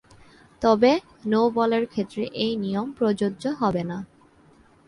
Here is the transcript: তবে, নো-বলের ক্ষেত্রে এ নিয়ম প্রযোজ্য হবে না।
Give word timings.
তবে, 0.61 0.91
নো-বলের 1.25 1.83
ক্ষেত্রে 1.87 2.23
এ 2.35 2.47
নিয়ম 2.55 2.87
প্রযোজ্য 2.91 3.43
হবে 3.59 3.83
না। 3.83 3.97